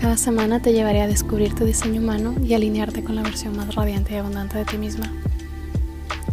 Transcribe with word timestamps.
Cada 0.00 0.16
semana 0.16 0.62
te 0.62 0.72
llevaré 0.72 1.00
a 1.02 1.08
descubrir 1.08 1.56
tu 1.56 1.64
diseño 1.64 2.00
humano 2.00 2.36
y 2.40 2.54
alinearte 2.54 3.02
con 3.02 3.16
la 3.16 3.22
versión 3.22 3.56
más 3.56 3.74
radiante 3.74 4.14
y 4.14 4.16
abundante 4.18 4.56
de 4.56 4.64
ti 4.64 4.78
misma. 4.78 5.12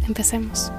Empecemos. 0.06 0.70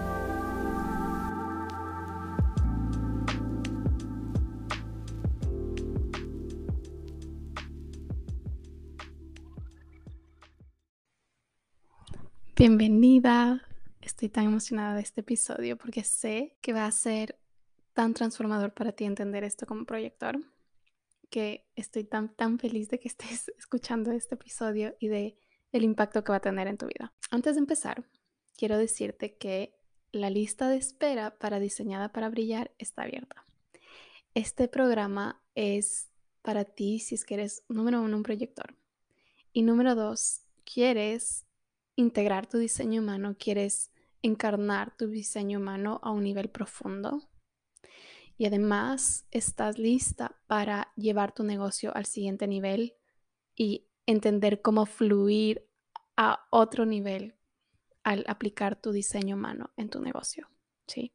Bienvenida. 12.55 13.63
Estoy 14.01 14.29
tan 14.29 14.45
emocionada 14.45 14.95
de 14.95 15.01
este 15.01 15.19
episodio 15.19 15.77
porque 15.77 16.05
sé 16.05 16.55
que 16.61 16.71
va 16.71 16.85
a 16.85 16.91
ser 16.93 17.37
tan 17.91 18.13
transformador 18.13 18.73
para 18.73 18.93
ti 18.93 19.03
entender 19.03 19.43
esto 19.43 19.65
como 19.65 19.83
proyector 19.83 20.39
que 21.29 21.67
estoy 21.75 22.03
tan, 22.03 22.33
tan 22.35 22.59
feliz 22.59 22.89
de 22.89 22.99
que 22.99 23.07
estés 23.07 23.49
escuchando 23.57 24.11
este 24.11 24.35
episodio 24.35 24.95
y 24.99 25.07
de 25.07 25.37
el 25.71 25.83
impacto 25.83 26.23
que 26.23 26.31
va 26.31 26.37
a 26.37 26.41
tener 26.41 26.67
en 26.67 26.77
tu 26.77 26.87
vida. 26.87 27.13
Antes 27.29 27.55
de 27.55 27.59
empezar, 27.59 28.05
quiero 28.55 28.77
decirte 28.77 29.35
que 29.35 29.75
la 30.11 30.29
lista 30.29 30.69
de 30.69 30.77
espera 30.77 31.37
para 31.37 31.59
Diseñada 31.59 32.11
para 32.11 32.29
Brillar 32.29 32.71
está 32.77 33.03
abierta. 33.03 33.45
Este 34.33 34.67
programa 34.67 35.41
es 35.55 36.09
para 36.41 36.63
ti 36.63 36.99
si 36.99 37.15
es 37.15 37.25
que 37.25 37.33
eres, 37.33 37.63
número 37.67 38.01
uno, 38.01 38.17
un 38.17 38.23
proyector. 38.23 38.75
Y 39.51 39.63
número 39.63 39.95
dos, 39.95 40.43
quieres 40.63 41.45
integrar 41.95 42.47
tu 42.47 42.57
diseño 42.57 43.01
humano, 43.01 43.35
quieres 43.37 43.91
encarnar 44.21 44.95
tu 44.95 45.07
diseño 45.07 45.59
humano 45.59 45.99
a 46.03 46.11
un 46.11 46.23
nivel 46.23 46.49
profundo 46.49 47.27
y 48.37 48.45
además 48.45 49.25
estás 49.31 49.79
lista 49.79 50.39
para 50.45 50.93
llevar 50.95 51.33
tu 51.33 51.43
negocio 51.43 51.95
al 51.95 52.05
siguiente 52.05 52.47
nivel 52.47 52.95
y 53.55 53.87
entender 54.05 54.61
cómo 54.61 54.85
fluir 54.85 55.67
a 56.15 56.47
otro 56.51 56.85
nivel 56.85 57.35
al 58.03 58.23
aplicar 58.27 58.79
tu 58.79 58.91
diseño 58.91 59.35
humano 59.35 59.71
en 59.75 59.89
tu 59.89 59.99
negocio. 59.99 60.47
¿sí? 60.85 61.13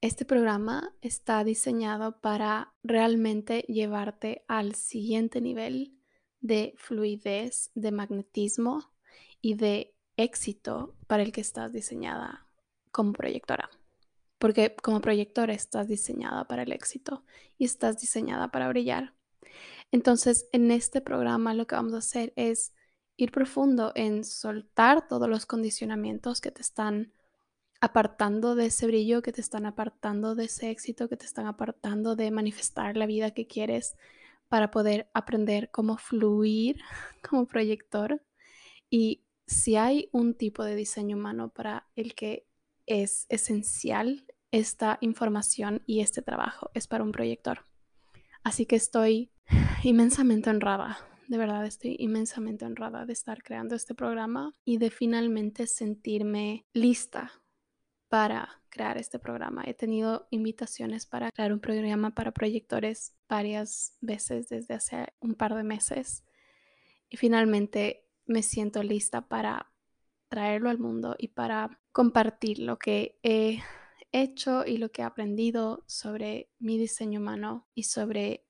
Este 0.00 0.24
programa 0.24 0.94
está 1.02 1.44
diseñado 1.44 2.20
para 2.20 2.74
realmente 2.82 3.60
llevarte 3.68 4.44
al 4.48 4.74
siguiente 4.74 5.40
nivel 5.40 5.98
de 6.40 6.74
fluidez, 6.76 7.70
de 7.74 7.92
magnetismo 7.92 8.90
y 9.40 9.54
de 9.54 9.94
éxito 10.16 10.96
para 11.06 11.22
el 11.22 11.30
que 11.30 11.42
estás 11.42 11.72
diseñada 11.72 12.48
como 12.90 13.12
proyectora 13.12 13.70
porque 14.42 14.74
como 14.82 15.00
proyector 15.00 15.50
estás 15.50 15.86
diseñada 15.86 16.48
para 16.48 16.64
el 16.64 16.72
éxito 16.72 17.22
y 17.58 17.64
estás 17.64 18.00
diseñada 18.00 18.50
para 18.50 18.66
brillar. 18.66 19.14
Entonces, 19.92 20.48
en 20.50 20.72
este 20.72 21.00
programa 21.00 21.54
lo 21.54 21.68
que 21.68 21.76
vamos 21.76 21.94
a 21.94 21.98
hacer 21.98 22.32
es 22.34 22.74
ir 23.16 23.30
profundo 23.30 23.92
en 23.94 24.24
soltar 24.24 25.06
todos 25.06 25.28
los 25.28 25.46
condicionamientos 25.46 26.40
que 26.40 26.50
te 26.50 26.60
están 26.60 27.12
apartando 27.80 28.56
de 28.56 28.66
ese 28.66 28.88
brillo, 28.88 29.22
que 29.22 29.30
te 29.30 29.40
están 29.40 29.64
apartando 29.64 30.34
de 30.34 30.46
ese 30.46 30.70
éxito, 30.70 31.08
que 31.08 31.16
te 31.16 31.26
están 31.26 31.46
apartando 31.46 32.16
de 32.16 32.32
manifestar 32.32 32.96
la 32.96 33.06
vida 33.06 33.30
que 33.30 33.46
quieres 33.46 33.94
para 34.48 34.72
poder 34.72 35.08
aprender 35.14 35.70
cómo 35.70 35.98
fluir 35.98 36.80
como 37.30 37.46
proyector. 37.46 38.20
Y 38.90 39.22
si 39.46 39.76
hay 39.76 40.08
un 40.10 40.34
tipo 40.34 40.64
de 40.64 40.74
diseño 40.74 41.16
humano 41.16 41.50
para 41.50 41.86
el 41.94 42.16
que 42.16 42.48
es 42.86 43.26
esencial 43.28 44.26
esta 44.52 44.98
información 45.00 45.82
y 45.86 46.00
este 46.00 46.22
trabajo 46.22 46.70
es 46.74 46.86
para 46.86 47.02
un 47.02 47.10
proyector. 47.10 47.66
Así 48.44 48.66
que 48.66 48.76
estoy 48.76 49.32
inmensamente 49.82 50.50
honrada, 50.50 50.98
de 51.28 51.38
verdad 51.38 51.64
estoy 51.64 51.96
inmensamente 51.98 52.64
honrada 52.64 53.06
de 53.06 53.12
estar 53.12 53.42
creando 53.42 53.74
este 53.74 53.94
programa 53.94 54.54
y 54.64 54.76
de 54.76 54.90
finalmente 54.90 55.66
sentirme 55.66 56.66
lista 56.74 57.32
para 58.08 58.60
crear 58.68 58.98
este 58.98 59.18
programa. 59.18 59.62
He 59.66 59.72
tenido 59.72 60.26
invitaciones 60.30 61.06
para 61.06 61.30
crear 61.32 61.52
un 61.52 61.60
programa 61.60 62.10
para 62.14 62.32
proyectores 62.32 63.16
varias 63.28 63.96
veces 64.00 64.48
desde 64.48 64.74
hace 64.74 65.06
un 65.20 65.34
par 65.34 65.54
de 65.54 65.62
meses 65.62 66.24
y 67.08 67.16
finalmente 67.16 68.06
me 68.26 68.42
siento 68.42 68.82
lista 68.82 69.28
para 69.28 69.72
traerlo 70.28 70.68
al 70.68 70.78
mundo 70.78 71.16
y 71.18 71.28
para 71.28 71.80
compartir 71.92 72.58
lo 72.58 72.78
que 72.78 73.18
he 73.22 73.60
hecho 74.12 74.64
y 74.66 74.76
lo 74.76 74.90
que 74.92 75.02
he 75.02 75.04
aprendido 75.04 75.82
sobre 75.86 76.50
mi 76.58 76.78
diseño 76.78 77.20
humano 77.20 77.66
y 77.74 77.84
sobre 77.84 78.44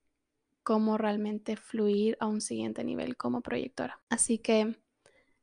cómo 0.62 0.98
realmente 0.98 1.56
fluir 1.56 2.16
a 2.20 2.26
un 2.26 2.40
siguiente 2.40 2.84
nivel 2.84 3.16
como 3.16 3.40
proyectora. 3.40 4.00
Así 4.08 4.38
que 4.38 4.76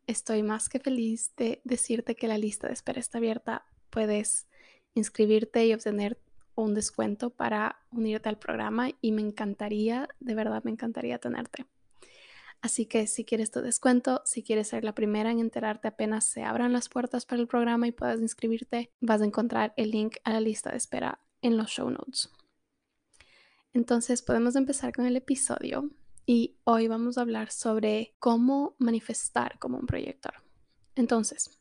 estoy 0.07 0.44
más 0.44 0.69
que 0.69 0.80
feliz 0.80 1.34
de 1.35 1.62
decirte 1.63 2.16
que 2.16 2.28
la 2.28 2.38
lista 2.38 2.68
de 2.68 2.74
espera 2.74 3.00
está 3.00 3.18
abierta. 3.18 3.66
Puedes 3.90 4.47
inscribirte 4.94 5.66
y 5.66 5.74
obtener 5.74 6.19
un 6.56 6.74
descuento 6.74 7.30
para 7.30 7.80
unirte 7.91 8.30
al 8.30 8.38
programa 8.38 8.90
y 9.01 9.12
me 9.12 9.22
encantaría, 9.22 10.07
de 10.19 10.36
verdad 10.36 10.63
me 10.63 10.72
encantaría 10.72 11.18
tenerte. 11.19 11.66
Así 12.62 12.86
que 12.86 13.08
si 13.08 13.24
quieres 13.24 13.52
tu 13.52 13.62
descuento, 13.62 14.22
si 14.25 14.44
quieres 14.44 14.68
ser 14.68 14.84
la 14.84 14.94
primera 14.94 15.31
en 15.31 15.40
enterarte 15.40 15.88
apenas 15.88 16.25
se 16.25 16.44
abran 16.44 16.74
las 16.74 16.90
puertas 16.90 17.25
para 17.25 17.42
el 17.42 17.47
programa 17.47 17.88
y 17.88 17.94
puedas 17.94 18.20
inscribirte, 18.20 18.92
vas 19.00 19.22
a 19.22 19.25
encontrar 19.25 19.74
el 19.78 19.92
link 19.92 20.18
a 20.25 20.34
la 20.34 20.42
lista 20.42 20.72
de 20.72 20.78
espera 20.78 21.19
en 21.42 21.56
los 21.56 21.69
show 21.69 21.90
notes. 21.90 22.30
Entonces 23.74 24.22
podemos 24.22 24.56
empezar 24.56 24.94
con 24.94 25.06
el 25.06 25.16
episodio 25.16 25.90
y 26.25 26.58
hoy 26.66 26.88
vamos 26.88 27.18
a 27.18 27.22
hablar 27.22 27.52
sobre 27.52 28.14
cómo 28.19 28.75
manifestar 28.78 29.58
como 29.58 29.78
un 29.78 29.88
proyector. 29.88 30.34
Entonces, 30.96 31.59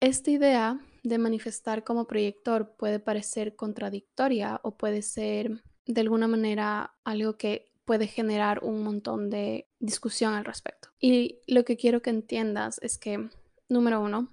esta 0.00 0.30
idea 0.30 0.78
de 1.02 1.18
manifestar 1.18 1.84
como 1.84 2.06
proyector 2.06 2.76
puede 2.76 3.00
parecer 3.00 3.56
contradictoria 3.56 4.60
o 4.62 4.76
puede 4.76 5.00
ser 5.00 5.62
de 5.86 6.00
alguna 6.00 6.28
manera 6.28 6.94
algo 7.04 7.36
que 7.38 7.73
puede 7.84 8.06
generar 8.06 8.62
un 8.62 8.82
montón 8.82 9.30
de 9.30 9.68
discusión 9.78 10.34
al 10.34 10.44
respecto. 10.44 10.88
Y 11.00 11.40
lo 11.46 11.64
que 11.64 11.76
quiero 11.76 12.02
que 12.02 12.10
entiendas 12.10 12.78
es 12.82 12.98
que, 12.98 13.28
número 13.68 14.00
uno, 14.00 14.32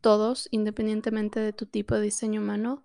todos, 0.00 0.48
independientemente 0.50 1.40
de 1.40 1.52
tu 1.52 1.66
tipo 1.66 1.94
de 1.94 2.02
diseño 2.02 2.40
humano, 2.40 2.84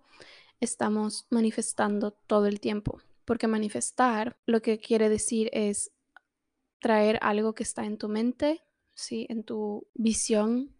estamos 0.60 1.26
manifestando 1.30 2.12
todo 2.12 2.46
el 2.46 2.60
tiempo. 2.60 3.00
Porque 3.24 3.46
manifestar 3.46 4.36
lo 4.46 4.62
que 4.62 4.78
quiere 4.78 5.08
decir 5.08 5.50
es 5.52 5.92
traer 6.80 7.18
algo 7.22 7.54
que 7.54 7.62
está 7.62 7.84
en 7.84 7.98
tu 7.98 8.08
mente, 8.08 8.62
¿sí? 8.94 9.26
en 9.28 9.44
tu 9.44 9.86
visión 9.94 10.74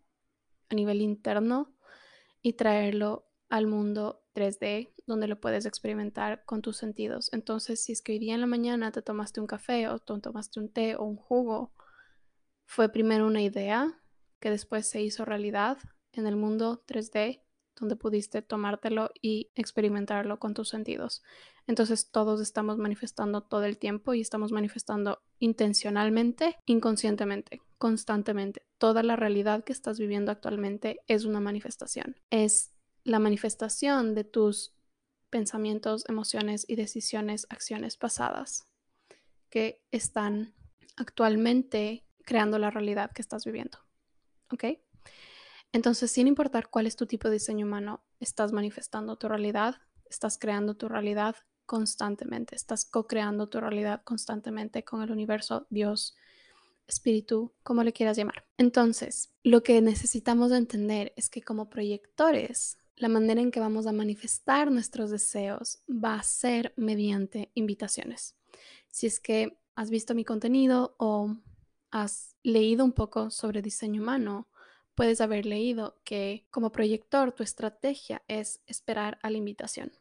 a 0.71 0.75
nivel 0.75 1.01
interno 1.01 1.73
y 2.43 2.55
traerlo 2.55 3.27
al 3.49 3.67
mundo 3.67 4.23
3D 4.35 4.91
donde 5.09 5.27
lo 5.27 5.41
puedes 5.41 5.67
experimentar 5.67 6.45
con 6.45 6.63
tus 6.63 6.77
sentidos. 6.77 7.31
Entonces, 7.33 7.83
si 7.83 7.93
es 7.93 8.03
que 8.03 8.13
hoy 8.13 8.19
día 8.21 8.35
en 8.35 8.41
la 8.41 8.47
mañana 8.47 8.93
te 8.93 9.03
tomaste 9.03 9.41
un 9.41 9.49
café 9.49 9.89
o 9.89 9.99
te 9.99 10.21
tomaste 10.21 10.61
un 10.61 10.69
té 10.69 10.95
o 10.95 11.03
un 11.03 11.17
jugo, 11.17 11.73
fue 12.65 12.89
primero 12.89 13.27
una 13.27 13.43
idea 13.43 14.01
que 14.39 14.51
después 14.51 14.89
se 14.89 15.03
hizo 15.03 15.25
realidad 15.25 15.79
en 16.13 16.27
el 16.27 16.37
mundo 16.37 16.85
3D 16.87 17.43
donde 17.81 17.97
pudiste 17.97 18.43
tomártelo 18.43 19.11
y 19.21 19.51
experimentarlo 19.55 20.39
con 20.39 20.55
tus 20.55 20.69
sentidos. 20.69 21.23
Entonces 21.67 22.11
todos 22.11 22.41
estamos 22.41 22.79
manifestando 22.79 23.43
todo 23.43 23.65
el 23.65 23.79
tiempo 23.79 24.15
y 24.15 24.21
estamos 24.21 24.53
manifestando 24.53 25.23
intencionalmente, 25.39 26.57
inconscientemente, 26.67 27.61
constantemente. 27.79 28.63
Toda 28.79 29.03
la 29.03 29.17
realidad 29.17 29.65
que 29.65 29.73
estás 29.73 29.99
viviendo 29.99 30.33
actualmente 30.33 31.01
es 31.07 31.25
una 31.25 31.41
manifestación. 31.41 32.17
Es 32.31 32.73
la 33.05 33.19
manifestación 33.19 34.15
de 34.15 34.25
tus 34.25 34.75
pensamientos, 35.31 36.05
emociones 36.09 36.65
y 36.69 36.77
decisiones, 36.77 37.47
acciones 37.51 37.97
pasadas 37.97 38.69
que 39.51 39.83
están 39.91 40.55
actualmente 40.97 42.05
creando 42.25 42.59
la 42.59 42.71
realidad 42.71 43.11
que 43.13 43.23
estás 43.23 43.45
viviendo. 43.45 43.79
¿Ok? 44.53 44.65
Entonces, 45.73 46.11
sin 46.11 46.27
importar 46.27 46.71
cuál 46.71 46.87
es 46.87 46.97
tu 46.97 47.07
tipo 47.07 47.29
de 47.29 47.35
diseño 47.35 47.67
humano, 47.67 48.05
estás 48.21 48.53
manifestando 48.53 49.17
tu 49.17 49.29
realidad, 49.29 49.77
estás 50.09 50.39
creando 50.39 50.77
tu 50.77 50.89
realidad 50.89 51.37
constantemente, 51.67 52.57
estás 52.57 52.87
co-creando 52.87 53.49
tu 53.49 53.61
realidad 53.61 54.03
constantemente 54.03 54.85
con 54.85 55.03
el 55.03 55.11
universo, 55.11 55.67
Dios, 55.69 56.17
espíritu, 56.87 57.53
como 57.63 57.85
le 57.85 57.93
quieras 57.93 58.17
llamar. 58.17 58.47
Entonces, 58.57 59.35
lo 59.43 59.63
que 59.63 59.81
necesitamos 59.83 60.51
entender 60.53 61.13
es 61.17 61.29
que 61.29 61.43
como 61.43 61.69
proyectores, 61.69 62.79
la 62.99 63.09
manera 63.09 63.41
en 63.41 63.51
que 63.51 63.61
vamos 63.61 63.87
a 63.87 63.93
manifestar 63.93 64.71
nuestros 64.71 65.11
deseos 65.11 65.81
va 65.89 66.15
a 66.15 66.23
ser 66.23 66.73
mediante 66.77 67.51
invitaciones. 67.55 68.37
Si 68.89 69.07
es 69.07 69.21
que 69.21 69.59
has 69.77 69.91
visto 69.91 70.15
mi 70.15 70.25
contenido 70.25 70.97
o 70.99 71.37
has 71.91 72.37
leído 72.43 72.85
un 72.85 72.93
poco 72.93 73.31
sobre 73.31 73.63
diseño 73.63 74.03
humano, 74.03 74.49
puedes 74.95 75.21
haber 75.21 75.47
leído 75.47 76.01
que 76.05 76.47
como 76.51 76.73
proyector 76.73 77.33
tu 77.33 77.45
estrategia 77.45 78.23
es 78.27 78.61
esperar 78.67 79.19
a 79.23 79.31
la 79.31 79.39
invitación, 79.39 79.93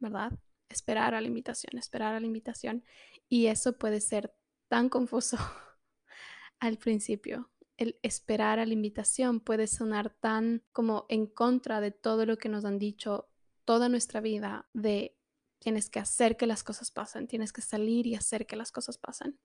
¿verdad? 0.00 0.32
Esperar 0.68 1.14
a 1.14 1.20
la 1.20 1.28
invitación, 1.28 1.78
esperar 1.78 2.14
a 2.14 2.20
la 2.20 2.26
invitación. 2.26 2.84
Y 3.28 3.46
eso 3.46 3.78
puede 3.78 4.00
ser 4.00 4.34
tan 4.68 4.88
confuso 4.88 5.36
al 6.58 6.76
principio. 6.78 7.50
El 7.82 7.98
esperar 8.02 8.60
a 8.60 8.64
la 8.64 8.74
invitación 8.74 9.40
puede 9.40 9.66
sonar 9.66 10.10
tan 10.10 10.62
como 10.70 11.04
en 11.08 11.26
contra 11.26 11.80
de 11.80 11.90
todo 11.90 12.26
lo 12.26 12.38
que 12.38 12.48
nos 12.48 12.64
han 12.64 12.78
dicho 12.78 13.28
toda 13.64 13.88
nuestra 13.88 14.20
vida 14.20 14.68
de 14.72 15.18
tienes 15.58 15.90
que 15.90 15.98
hacer 15.98 16.36
que 16.36 16.46
las 16.46 16.62
cosas 16.62 16.92
pasen, 16.92 17.26
tienes 17.26 17.52
que 17.52 17.60
salir 17.60 18.06
y 18.06 18.14
hacer 18.14 18.46
que 18.46 18.54
las 18.54 18.70
cosas 18.70 18.98
pasen. 18.98 19.36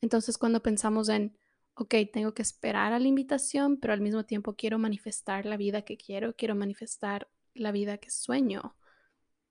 Entonces 0.00 0.38
cuando 0.38 0.62
pensamos 0.62 1.08
en, 1.08 1.36
ok, 1.74 1.96
tengo 2.12 2.32
que 2.32 2.42
esperar 2.42 2.92
a 2.92 3.00
la 3.00 3.08
invitación, 3.08 3.80
pero 3.80 3.92
al 3.92 4.00
mismo 4.00 4.24
tiempo 4.24 4.54
quiero 4.54 4.78
manifestar 4.78 5.44
la 5.44 5.56
vida 5.56 5.82
que 5.82 5.96
quiero, 5.96 6.36
quiero 6.36 6.54
manifestar 6.54 7.28
la 7.54 7.72
vida 7.72 7.98
que 7.98 8.12
sueño, 8.12 8.76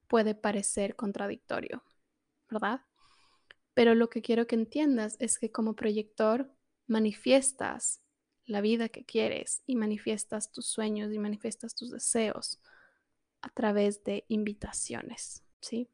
puede 0.08 0.34
parecer 0.34 0.96
contradictorio, 0.96 1.84
¿verdad? 2.50 2.86
Pero 3.74 3.96
lo 3.96 4.10
que 4.10 4.22
quiero 4.22 4.48
que 4.48 4.56
entiendas 4.56 5.18
es 5.20 5.40
que 5.40 5.52
como 5.52 5.76
proyector 5.76 6.50
manifiestas 6.88 8.02
la 8.50 8.62
vida 8.62 8.90
que 8.90 9.06
quieres 9.06 9.62
y 9.66 9.76
manifiestas 9.76 10.52
tus 10.52 10.66
sueños 10.66 11.14
y 11.14 11.20
manifiestas 11.20 11.76
tus 11.76 11.92
deseos 11.92 12.60
a 13.42 13.50
través 13.50 14.04
de 14.04 14.26
invitaciones, 14.28 15.44
¿sí? 15.62 15.88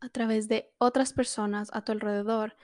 A 0.00 0.08
través 0.08 0.48
de 0.48 0.70
otras 0.78 1.12
personas 1.12 1.70
a 1.72 1.82
tu 1.82 1.92
alrededor 1.92 2.56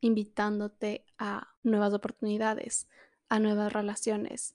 invitándote 0.00 1.04
a 1.18 1.54
nuevas 1.62 1.92
oportunidades, 1.92 2.88
a 3.28 3.38
nuevas 3.38 3.72
relaciones, 3.72 4.54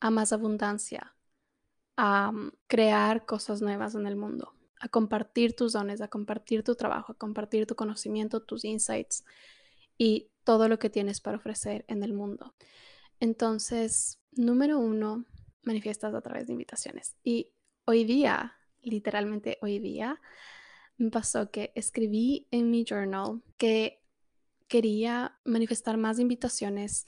a 0.00 0.10
más 0.10 0.32
abundancia, 0.32 1.14
a 1.96 2.32
mm, 2.32 2.52
crear 2.66 3.26
cosas 3.26 3.62
nuevas 3.62 3.94
en 3.94 4.06
el 4.06 4.16
mundo, 4.16 4.54
a 4.80 4.88
compartir 4.88 5.54
tus 5.54 5.74
dones, 5.74 6.00
a 6.00 6.08
compartir 6.08 6.64
tu 6.64 6.74
trabajo, 6.74 7.12
a 7.12 7.18
compartir 7.18 7.66
tu 7.66 7.76
conocimiento, 7.76 8.42
tus 8.42 8.64
insights 8.64 9.24
y 9.98 10.30
todo 10.44 10.68
lo 10.68 10.78
que 10.78 10.90
tienes 10.90 11.20
para 11.20 11.36
ofrecer 11.36 11.84
en 11.88 12.02
el 12.02 12.12
mundo. 12.14 12.54
Entonces, 13.22 14.18
número 14.32 14.80
uno, 14.80 15.24
manifiestas 15.62 16.12
a 16.12 16.20
través 16.20 16.48
de 16.48 16.54
invitaciones. 16.54 17.14
Y 17.22 17.52
hoy 17.84 18.02
día, 18.02 18.56
literalmente 18.80 19.58
hoy 19.62 19.78
día, 19.78 20.20
me 20.96 21.08
pasó 21.08 21.48
que 21.52 21.70
escribí 21.76 22.48
en 22.50 22.72
mi 22.72 22.84
journal 22.84 23.40
que 23.58 24.02
quería 24.66 25.38
manifestar 25.44 25.98
más 25.98 26.18
invitaciones 26.18 27.06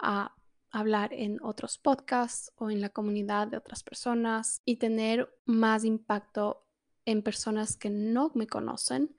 a 0.00 0.34
hablar 0.72 1.12
en 1.12 1.38
otros 1.44 1.78
podcasts 1.78 2.50
o 2.56 2.68
en 2.68 2.80
la 2.80 2.88
comunidad 2.88 3.46
de 3.46 3.58
otras 3.58 3.84
personas 3.84 4.62
y 4.64 4.78
tener 4.78 5.32
más 5.44 5.84
impacto 5.84 6.66
en 7.04 7.22
personas 7.22 7.76
que 7.76 7.88
no 7.88 8.32
me 8.34 8.48
conocen 8.48 9.14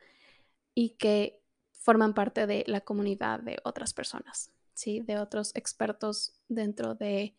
y 0.75 0.98
que 0.98 1.42
forman 1.72 2.13
parte 2.13 2.48
de 2.48 2.66
la 2.68 2.81
comunidad 2.81 3.40
de 3.40 3.60
otras 3.63 3.94
personas. 3.94 4.51
¿Sí? 4.73 5.01
de 5.01 5.17
otros 5.17 5.51
expertos 5.55 6.39
dentro 6.47 6.95
de 6.95 7.35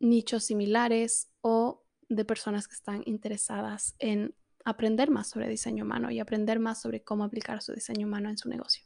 nichos 0.00 0.44
similares 0.44 1.30
o 1.40 1.84
de 2.08 2.24
personas 2.24 2.66
que 2.66 2.74
están 2.74 3.02
interesadas 3.06 3.94
en 4.00 4.34
aprender 4.64 5.10
más 5.10 5.30
sobre 5.30 5.48
diseño 5.48 5.84
humano 5.84 6.10
y 6.10 6.18
aprender 6.18 6.58
más 6.58 6.80
sobre 6.80 7.04
cómo 7.04 7.24
aplicar 7.24 7.62
su 7.62 7.72
diseño 7.72 8.06
humano 8.06 8.28
en 8.28 8.38
su 8.38 8.48
negocio. 8.48 8.84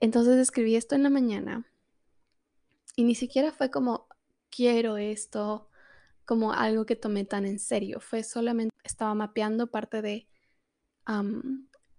Entonces 0.00 0.36
escribí 0.38 0.74
esto 0.74 0.96
en 0.96 1.04
la 1.04 1.10
mañana 1.10 1.64
y 2.96 3.04
ni 3.04 3.14
siquiera 3.14 3.52
fue 3.52 3.70
como 3.70 4.08
quiero 4.50 4.96
esto, 4.96 5.68
como 6.24 6.52
algo 6.52 6.84
que 6.84 6.96
tomé 6.96 7.24
tan 7.24 7.46
en 7.46 7.58
serio. 7.58 8.00
Fue 8.00 8.24
solamente, 8.24 8.74
estaba 8.84 9.14
mapeando 9.14 9.70
parte 9.70 10.02
de 10.02 10.28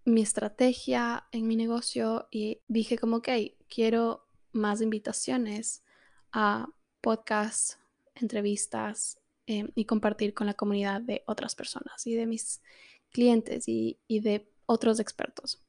mi 0.06 0.22
estrategia 0.22 1.28
en 1.32 1.48
mi 1.48 1.56
negocio 1.56 2.28
y 2.30 2.62
dije 2.68 2.98
como, 2.98 3.18
ok, 3.18 3.30
quiero 3.68 4.23
más 4.54 4.82
invitaciones 4.82 5.84
a 6.32 6.68
podcasts, 7.02 7.80
entrevistas 8.16 9.20
em, 9.46 9.70
y 9.76 9.86
compartir 9.86 10.34
con 10.34 10.48
la 10.48 10.54
comunidad 10.54 11.02
de 11.02 11.24
otras 11.28 11.56
personas 11.56 12.08
y 12.08 12.16
de 12.16 12.26
mis 12.26 12.62
clientes 13.12 13.68
y, 13.68 14.00
y 14.08 14.22
de 14.22 14.50
otros 14.66 15.00
expertos. 15.00 15.62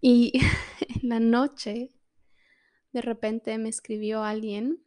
Y 0.00 0.32
en 1.02 1.08
la 1.08 1.20
noche, 1.20 1.90
de 2.92 3.02
repente 3.02 3.56
me 3.58 3.68
escribió 3.68 4.22
alguien 4.22 4.82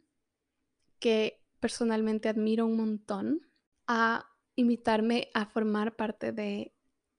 que 0.98 1.42
personalmente 1.60 2.28
admiro 2.28 2.66
un 2.66 2.76
montón 2.76 3.40
a 3.86 4.30
invitarme 4.56 5.28
a 5.34 5.46
formar 5.46 5.96
parte 5.96 6.32
de 6.32 6.73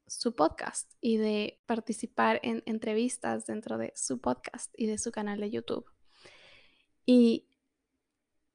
su 0.08 0.36
podcast 0.36 0.92
y 1.02 1.18
de 1.18 1.60
participar 1.66 2.40
en 2.44 2.64
entrevistas 2.66 3.46
dentro 3.46 3.78
de 3.78 3.92
su 3.96 4.20
podcast 4.20 4.74
y 4.78 4.88
de 4.88 4.98
su 4.98 5.12
canal 5.12 5.40
de 5.40 5.50
YouTube. 5.50 5.86
Y 7.06 7.48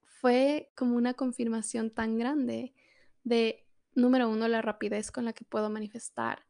fue 0.04 0.72
como 0.76 0.96
una 0.96 1.14
confirmación 1.14 1.90
tan 1.90 2.18
grande 2.18 2.74
de, 3.24 3.66
número 3.94 4.28
uno, 4.28 4.48
la 4.48 4.62
rapidez 4.62 5.10
con 5.10 5.24
la 5.24 5.32
que 5.32 5.44
puedo 5.44 5.70
manifestar. 5.70 6.44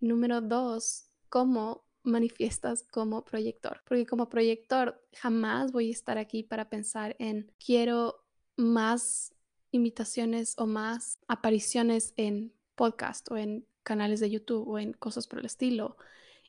Número 0.00 0.40
dos, 0.40 1.10
cómo 1.28 1.84
manifiestas 2.02 2.82
como 2.82 3.24
proyector. 3.24 3.82
Porque 3.86 4.06
como 4.06 4.28
proyector 4.28 5.02
jamás 5.12 5.72
voy 5.72 5.88
a 5.88 5.92
estar 5.92 6.18
aquí 6.18 6.42
para 6.42 6.70
pensar 6.70 7.16
en 7.18 7.52
quiero 7.64 8.24
más 8.56 9.34
invitaciones 9.70 10.54
o 10.56 10.66
más 10.66 11.18
apariciones 11.28 12.14
en 12.16 12.52
podcast 12.74 13.30
o 13.30 13.36
en 13.36 13.66
canales 13.82 14.20
de 14.20 14.30
YouTube 14.30 14.68
o 14.68 14.78
en 14.78 14.92
cosas 14.92 15.26
por 15.26 15.38
el 15.38 15.46
estilo. 15.46 15.96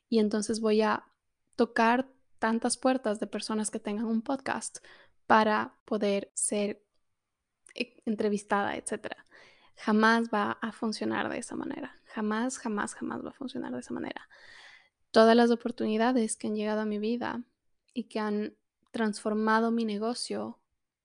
Y 0.08 0.18
entonces 0.18 0.60
voy 0.60 0.82
a 0.82 1.04
tocar 1.56 2.08
tantas 2.38 2.76
puertas 2.76 3.20
de 3.20 3.26
personas 3.26 3.70
que 3.70 3.78
tengan 3.78 4.06
un 4.06 4.22
podcast 4.22 4.78
para 5.26 5.74
poder 5.84 6.30
ser 6.34 6.82
eh, 7.74 8.02
entrevistada, 8.04 8.76
etc. 8.76 9.14
Jamás 9.76 10.28
va 10.28 10.58
a 10.60 10.72
funcionar 10.72 11.28
de 11.28 11.38
esa 11.38 11.56
manera. 11.56 11.96
Jamás, 12.06 12.58
jamás, 12.58 12.94
jamás 12.94 13.24
va 13.24 13.30
a 13.30 13.34
funcionar 13.34 13.72
de 13.72 13.80
esa 13.80 13.94
manera. 13.94 14.28
Todas 15.10 15.36
las 15.36 15.50
oportunidades 15.50 16.36
que 16.36 16.48
han 16.48 16.56
llegado 16.56 16.80
a 16.80 16.86
mi 16.86 16.98
vida 16.98 17.42
y 17.94 18.04
que 18.04 18.18
han 18.18 18.56
transformado 18.90 19.70
mi 19.70 19.84
negocio 19.84 20.58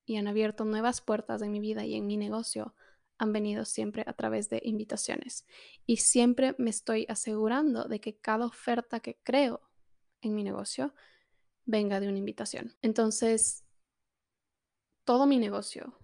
y 0.05 0.17
han 0.17 0.27
abierto 0.27 0.65
nuevas 0.65 1.01
puertas 1.01 1.41
en 1.41 1.51
mi 1.51 1.59
vida 1.59 1.85
y 1.85 1.95
en 1.95 2.07
mi 2.07 2.17
negocio 2.17 2.73
han 3.17 3.33
venido 3.33 3.65
siempre 3.65 4.03
a 4.05 4.13
través 4.13 4.49
de 4.49 4.61
invitaciones. 4.63 5.45
Y 5.85 5.97
siempre 5.97 6.55
me 6.57 6.69
estoy 6.69 7.05
asegurando 7.09 7.85
de 7.85 7.99
que 7.99 8.17
cada 8.17 8.45
oferta 8.45 8.99
que 8.99 9.19
creo 9.23 9.61
en 10.21 10.35
mi 10.35 10.43
negocio 10.43 10.93
venga 11.65 11.99
de 11.99 12.07
una 12.07 12.17
invitación. 12.17 12.75
Entonces, 12.81 13.63
todo 15.03 15.25
mi 15.25 15.37
negocio 15.37 15.97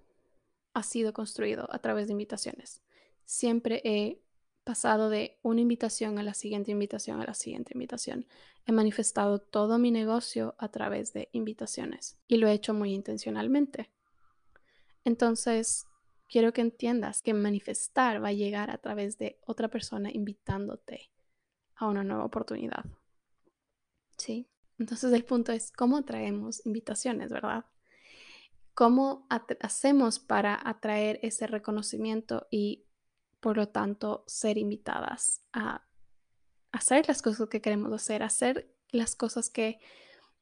ha 0.73 0.83
sido 0.83 1.13
construido 1.13 1.67
a 1.71 1.79
través 1.79 2.07
de 2.07 2.13
invitaciones. 2.13 2.81
Siempre 3.25 3.81
he 3.83 4.21
pasado 4.63 5.09
de 5.09 5.37
una 5.41 5.61
invitación 5.61 6.17
a 6.19 6.23
la 6.23 6.33
siguiente 6.33 6.71
invitación 6.71 7.21
a 7.21 7.25
la 7.25 7.33
siguiente 7.33 7.73
invitación. 7.73 8.25
He 8.65 8.71
manifestado 8.71 9.39
todo 9.39 9.77
mi 9.77 9.91
negocio 9.91 10.55
a 10.57 10.69
través 10.69 11.13
de 11.13 11.29
invitaciones 11.33 12.17
y 12.27 12.37
lo 12.37 12.47
he 12.47 12.53
hecho 12.53 12.73
muy 12.73 12.93
intencionalmente. 12.93 13.91
Entonces, 15.03 15.85
quiero 16.33 16.51
que 16.51 16.61
entiendas 16.61 17.21
que 17.21 17.31
manifestar 17.31 18.23
va 18.23 18.29
a 18.29 18.33
llegar 18.33 18.71
a 18.71 18.79
través 18.79 19.19
de 19.19 19.39
otra 19.45 19.67
persona 19.67 20.09
invitándote 20.11 21.11
a 21.75 21.85
una 21.85 22.03
nueva 22.03 22.25
oportunidad. 22.25 22.85
¿Sí? 24.17 24.49
Entonces 24.79 25.13
el 25.13 25.25
punto 25.25 25.51
es 25.51 25.71
cómo 25.71 26.03
traemos 26.03 26.65
invitaciones, 26.65 27.29
¿verdad? 27.29 27.65
¿Cómo 28.73 29.27
hacemos 29.59 30.17
para 30.17 30.59
atraer 30.67 31.19
ese 31.21 31.45
reconocimiento 31.45 32.47
y 32.49 32.87
por 33.39 33.55
lo 33.55 33.69
tanto 33.69 34.23
ser 34.25 34.57
invitadas 34.57 35.45
a 35.53 35.85
hacer 36.71 37.07
las 37.07 37.21
cosas 37.21 37.47
que 37.47 37.61
queremos 37.61 37.93
hacer, 37.93 38.23
hacer 38.23 38.73
las 38.89 39.15
cosas 39.15 39.51
que 39.51 39.79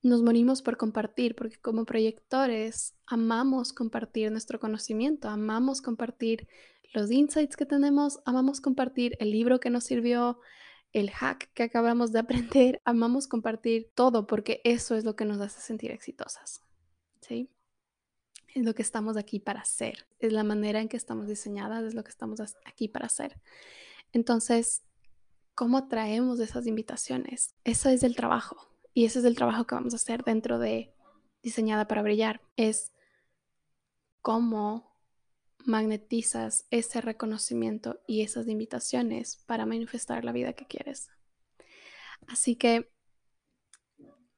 nos 0.04 0.22
morimos 0.24 0.62
por 0.62 0.78
compartir, 0.78 1.36
porque 1.36 1.58
como 1.58 1.86
proyectores 1.86 2.96
amamos 3.06 3.74
compartir 3.74 4.32
nuestro 4.32 4.60
conocimiento, 4.60 5.30
amamos 5.30 5.82
compartir 5.82 6.48
los 6.94 7.12
insights 7.12 7.56
que 7.56 7.66
tenemos, 7.66 8.20
amamos 8.26 8.62
compartir 8.62 9.16
el 9.20 9.32
libro 9.32 9.60
que 9.60 9.70
nos 9.70 9.84
sirvió, 9.84 10.40
el 10.94 11.10
hack 11.12 11.52
que 11.54 11.64
acabamos 11.64 12.12
de 12.12 12.20
aprender, 12.20 12.82
amamos 12.86 13.28
compartir 13.28 13.92
todo 13.96 14.28
porque 14.28 14.62
eso 14.64 14.96
es 14.96 15.06
lo 15.06 15.16
que 15.16 15.26
nos 15.26 15.40
hace 15.40 15.62
sentir 15.62 15.92
exitosas. 15.92 16.62
¿Sí? 17.22 17.50
Es 18.54 18.66
lo 18.66 18.74
que 18.74 18.82
estamos 18.82 19.16
aquí 19.16 19.40
para 19.40 19.62
hacer. 19.62 20.08
Es 20.20 20.34
la 20.34 20.44
manera 20.44 20.82
en 20.82 20.90
que 20.90 20.98
estamos 20.98 21.28
diseñadas, 21.28 21.84
es 21.86 21.94
lo 21.94 22.04
que 22.04 22.10
estamos 22.10 22.42
aquí 22.66 22.90
para 22.90 23.06
hacer. 23.06 23.40
Entonces, 24.12 24.84
¿cómo 25.54 25.88
traemos 25.88 26.40
esas 26.40 26.68
invitaciones? 26.68 27.56
Eso 27.64 27.90
es 27.90 28.04
el 28.04 28.16
trabajo. 28.16 28.71
Y 28.94 29.06
ese 29.06 29.20
es 29.20 29.26
el 29.26 29.36
trabajo 29.36 29.66
que 29.66 29.76
vamos 29.76 29.94
a 29.94 29.98
hacer 29.98 30.24
dentro 30.24 30.60
de 30.60 30.94
Diseñada 31.42 31.88
para 31.88 32.02
Brillar. 32.02 32.42
Es 32.56 32.92
cómo 34.22 34.92
magnetizas 35.66 36.66
ese 36.72 37.02
reconocimiento 37.02 38.02
y 38.08 38.22
esas 38.22 38.48
invitaciones 38.48 39.38
para 39.46 39.66
manifestar 39.66 40.26
la 40.26 40.32
vida 40.32 40.54
que 40.54 40.66
quieres. 40.66 41.10
Así 42.28 42.56
que 42.56 42.92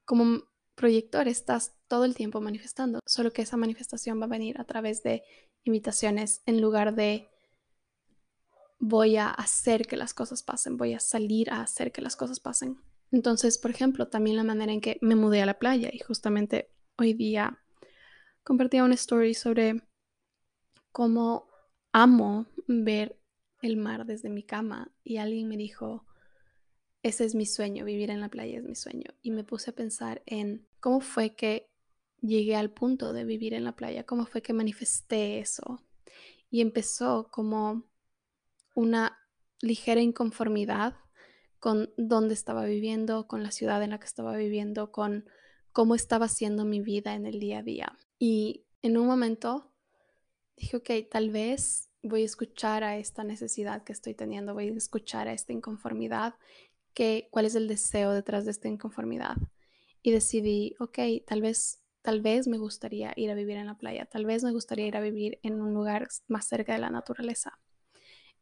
como 0.04 0.44
proyector 0.74 1.28
estás 1.28 1.74
todo 1.88 2.04
el 2.04 2.14
tiempo 2.14 2.40
manifestando, 2.40 3.00
solo 3.06 3.32
que 3.32 3.42
esa 3.42 3.56
manifestación 3.56 4.20
va 4.20 4.24
a 4.24 4.28
venir 4.28 4.60
a 4.60 4.64
través 4.64 5.02
de 5.02 5.22
invitaciones 5.64 6.42
en 6.46 6.60
lugar 6.60 6.94
de 6.94 7.28
voy 8.78 9.16
a 9.16 9.30
hacer 9.30 9.86
que 9.86 9.96
las 9.96 10.12
cosas 10.12 10.42
pasen, 10.42 10.76
voy 10.76 10.94
a 10.94 11.00
salir 11.00 11.50
a 11.50 11.62
hacer 11.62 11.92
que 11.92 12.02
las 12.02 12.16
cosas 12.16 12.40
pasen. 12.40 12.78
Entonces, 13.14 13.58
por 13.58 13.70
ejemplo, 13.70 14.08
también 14.08 14.34
la 14.34 14.42
manera 14.42 14.72
en 14.72 14.80
que 14.80 14.98
me 15.00 15.14
mudé 15.14 15.40
a 15.40 15.46
la 15.46 15.60
playa 15.60 15.88
y 15.92 16.00
justamente 16.00 16.72
hoy 16.98 17.14
día 17.14 17.62
compartía 18.42 18.82
una 18.82 18.94
story 18.94 19.34
sobre 19.34 19.84
cómo 20.90 21.46
amo 21.92 22.46
ver 22.66 23.16
el 23.62 23.76
mar 23.76 24.04
desde 24.04 24.30
mi 24.30 24.42
cama 24.42 24.92
y 25.04 25.18
alguien 25.18 25.46
me 25.46 25.56
dijo, 25.56 26.04
ese 27.04 27.24
es 27.24 27.36
mi 27.36 27.46
sueño, 27.46 27.84
vivir 27.84 28.10
en 28.10 28.20
la 28.20 28.30
playa 28.30 28.58
es 28.58 28.64
mi 28.64 28.74
sueño. 28.74 29.14
Y 29.22 29.30
me 29.30 29.44
puse 29.44 29.70
a 29.70 29.76
pensar 29.76 30.24
en 30.26 30.66
cómo 30.80 31.00
fue 31.00 31.36
que 31.36 31.70
llegué 32.20 32.56
al 32.56 32.72
punto 32.72 33.12
de 33.12 33.24
vivir 33.24 33.54
en 33.54 33.62
la 33.62 33.76
playa, 33.76 34.04
cómo 34.04 34.26
fue 34.26 34.42
que 34.42 34.52
manifesté 34.52 35.38
eso. 35.38 35.80
Y 36.50 36.62
empezó 36.62 37.28
como 37.30 37.84
una 38.74 39.16
ligera 39.60 40.00
inconformidad 40.00 40.96
con 41.64 41.94
dónde 41.96 42.34
estaba 42.34 42.66
viviendo, 42.66 43.26
con 43.26 43.42
la 43.42 43.50
ciudad 43.50 43.82
en 43.82 43.88
la 43.88 43.98
que 43.98 44.04
estaba 44.04 44.36
viviendo, 44.36 44.92
con 44.92 45.24
cómo 45.72 45.94
estaba 45.94 46.28
siendo 46.28 46.66
mi 46.66 46.82
vida 46.82 47.14
en 47.14 47.24
el 47.24 47.40
día 47.40 47.60
a 47.60 47.62
día. 47.62 47.98
Y 48.18 48.66
en 48.82 48.98
un 48.98 49.06
momento 49.06 49.72
dije, 50.58 50.76
ok, 50.76 50.90
tal 51.10 51.30
vez 51.30 51.88
voy 52.02 52.20
a 52.20 52.26
escuchar 52.26 52.84
a 52.84 52.98
esta 52.98 53.24
necesidad 53.24 53.82
que 53.82 53.94
estoy 53.94 54.12
teniendo, 54.12 54.52
voy 54.52 54.68
a 54.68 54.72
escuchar 54.74 55.26
a 55.26 55.32
esta 55.32 55.54
inconformidad, 55.54 56.34
que, 56.92 57.28
cuál 57.30 57.46
es 57.46 57.54
el 57.54 57.66
deseo 57.66 58.12
detrás 58.12 58.44
de 58.44 58.50
esta 58.50 58.68
inconformidad. 58.68 59.36
Y 60.02 60.10
decidí, 60.10 60.76
ok, 60.80 60.98
tal 61.26 61.40
vez, 61.40 61.80
tal 62.02 62.20
vez 62.20 62.46
me 62.46 62.58
gustaría 62.58 63.14
ir 63.16 63.30
a 63.30 63.34
vivir 63.34 63.56
en 63.56 63.68
la 63.68 63.78
playa, 63.78 64.04
tal 64.04 64.26
vez 64.26 64.44
me 64.44 64.52
gustaría 64.52 64.86
ir 64.86 64.98
a 64.98 65.00
vivir 65.00 65.38
en 65.42 65.62
un 65.62 65.72
lugar 65.72 66.08
más 66.28 66.46
cerca 66.46 66.74
de 66.74 66.80
la 66.80 66.90
naturaleza. 66.90 67.58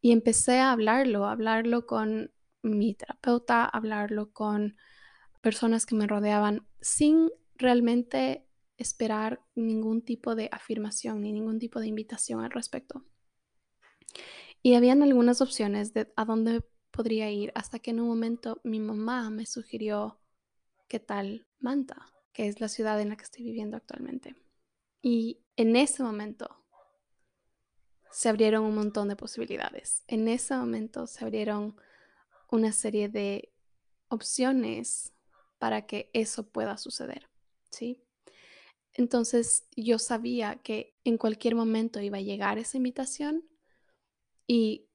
Y 0.00 0.10
empecé 0.10 0.58
a 0.58 0.72
hablarlo, 0.72 1.26
a 1.26 1.30
hablarlo 1.30 1.86
con 1.86 2.32
mi 2.62 2.94
terapeuta, 2.94 3.64
hablarlo 3.64 4.32
con 4.32 4.76
personas 5.40 5.86
que 5.86 5.94
me 5.94 6.06
rodeaban 6.06 6.66
sin 6.80 7.30
realmente 7.56 8.46
esperar 8.78 9.40
ningún 9.54 10.02
tipo 10.02 10.34
de 10.34 10.48
afirmación 10.52 11.22
ni 11.22 11.32
ningún 11.32 11.58
tipo 11.58 11.80
de 11.80 11.88
invitación 11.88 12.40
al 12.40 12.50
respecto. 12.50 13.04
Y 14.62 14.74
habían 14.74 15.02
algunas 15.02 15.40
opciones 15.40 15.92
de 15.92 16.12
a 16.16 16.24
dónde 16.24 16.64
podría 16.90 17.30
ir 17.30 17.52
hasta 17.54 17.78
que 17.78 17.90
en 17.90 18.00
un 18.00 18.08
momento 18.08 18.60
mi 18.64 18.78
mamá 18.78 19.30
me 19.30 19.46
sugirió 19.46 20.20
qué 20.88 21.00
tal 21.00 21.46
Manta, 21.58 22.12
que 22.32 22.46
es 22.46 22.60
la 22.60 22.68
ciudad 22.68 23.00
en 23.00 23.08
la 23.08 23.16
que 23.16 23.24
estoy 23.24 23.44
viviendo 23.44 23.76
actualmente. 23.76 24.36
Y 25.00 25.40
en 25.56 25.74
ese 25.74 26.02
momento 26.02 26.62
se 28.10 28.28
abrieron 28.28 28.64
un 28.64 28.74
montón 28.74 29.08
de 29.08 29.16
posibilidades. 29.16 30.04
En 30.06 30.28
ese 30.28 30.54
momento 30.56 31.06
se 31.06 31.24
abrieron 31.24 31.76
una 32.52 32.72
serie 32.72 33.08
de 33.08 33.52
opciones 34.08 35.12
para 35.58 35.86
que 35.86 36.10
eso 36.12 36.48
pueda 36.48 36.76
suceder, 36.76 37.28
¿sí? 37.70 38.02
Entonces 38.92 39.66
yo 39.74 39.98
sabía 39.98 40.56
que 40.56 40.94
en 41.04 41.16
cualquier 41.16 41.54
momento 41.54 42.00
iba 42.00 42.18
a 42.18 42.22
llegar 42.22 42.58
esa 42.58 42.76
invitación 42.76 43.48
y 44.46 44.86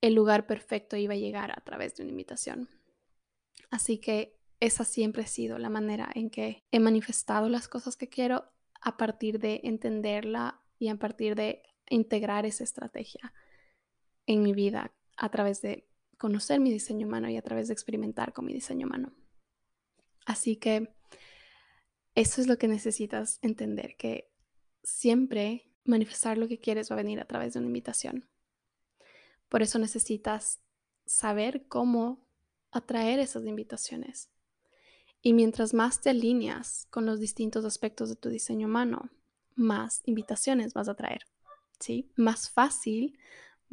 el 0.00 0.14
lugar 0.14 0.46
perfecto 0.46 0.96
iba 0.96 1.14
a 1.14 1.18
llegar 1.18 1.50
a 1.50 1.60
través 1.64 1.96
de 1.96 2.04
una 2.04 2.12
invitación. 2.12 2.68
Así 3.70 3.98
que 3.98 4.38
esa 4.60 4.84
siempre 4.84 5.22
ha 5.22 5.26
sido 5.26 5.58
la 5.58 5.68
manera 5.68 6.10
en 6.14 6.30
que 6.30 6.64
he 6.70 6.78
manifestado 6.78 7.48
las 7.48 7.66
cosas 7.66 7.96
que 7.96 8.08
quiero 8.08 8.44
a 8.80 8.96
partir 8.96 9.40
de 9.40 9.60
entenderla 9.64 10.62
y 10.78 10.88
a 10.88 10.96
partir 10.96 11.34
de 11.34 11.62
integrar 11.88 12.46
esa 12.46 12.62
estrategia 12.62 13.32
en 14.26 14.42
mi 14.42 14.52
vida 14.52 14.92
a 15.16 15.28
través 15.30 15.60
de 15.60 15.89
conocer 16.20 16.60
mi 16.60 16.70
diseño 16.70 17.06
humano 17.06 17.30
y 17.30 17.38
a 17.38 17.42
través 17.42 17.68
de 17.68 17.72
experimentar 17.72 18.34
con 18.34 18.44
mi 18.44 18.52
diseño 18.52 18.86
humano. 18.86 19.10
Así 20.26 20.56
que 20.56 20.94
eso 22.14 22.42
es 22.42 22.46
lo 22.46 22.58
que 22.58 22.68
necesitas 22.68 23.38
entender, 23.40 23.96
que 23.96 24.30
siempre 24.82 25.72
manifestar 25.84 26.36
lo 26.36 26.46
que 26.46 26.58
quieres 26.58 26.90
va 26.90 26.96
a 26.96 27.02
venir 27.02 27.20
a 27.20 27.24
través 27.24 27.54
de 27.54 27.60
una 27.60 27.68
invitación. 27.68 28.28
Por 29.48 29.62
eso 29.62 29.78
necesitas 29.78 30.60
saber 31.06 31.66
cómo 31.68 32.28
atraer 32.70 33.18
esas 33.18 33.46
invitaciones. 33.46 34.28
Y 35.22 35.32
mientras 35.32 35.72
más 35.72 36.02
te 36.02 36.10
alineas 36.10 36.86
con 36.90 37.06
los 37.06 37.18
distintos 37.18 37.64
aspectos 37.64 38.10
de 38.10 38.16
tu 38.16 38.28
diseño 38.28 38.66
humano, 38.66 39.08
más 39.54 40.02
invitaciones 40.04 40.74
vas 40.74 40.90
a 40.90 40.94
traer. 40.94 41.22
¿sí? 41.78 42.12
Más 42.14 42.50
fácil 42.50 43.18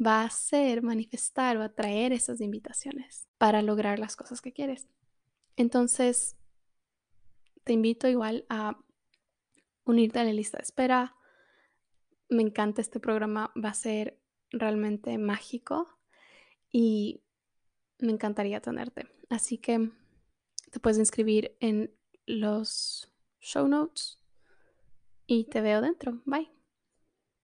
va 0.04 0.24
a 0.24 0.30
ser 0.30 0.82
manifestar 0.82 1.56
o 1.56 1.62
atraer 1.62 2.12
esas 2.12 2.40
invitaciones 2.40 3.28
para 3.38 3.62
lograr 3.62 3.98
las 3.98 4.16
cosas 4.16 4.40
que 4.40 4.52
quieres. 4.52 4.88
Entonces, 5.56 6.36
te 7.64 7.72
invito 7.72 8.08
igual 8.08 8.46
a 8.48 8.78
unirte 9.84 10.20
a 10.20 10.24
la 10.24 10.32
lista 10.32 10.58
de 10.58 10.62
espera. 10.62 11.16
Me 12.28 12.42
encanta 12.42 12.80
este 12.80 13.00
programa, 13.00 13.52
va 13.62 13.70
a 13.70 13.74
ser 13.74 14.20
realmente 14.50 15.18
mágico 15.18 15.88
y 16.70 17.22
me 17.98 18.12
encantaría 18.12 18.60
tenerte. 18.60 19.08
Así 19.28 19.58
que 19.58 19.90
te 20.70 20.80
puedes 20.80 20.98
inscribir 20.98 21.56
en 21.60 21.94
los 22.26 23.12
show 23.40 23.66
notes 23.66 24.18
y 25.26 25.44
te 25.44 25.60
veo 25.60 25.80
dentro. 25.80 26.22
Bye. 26.24 26.57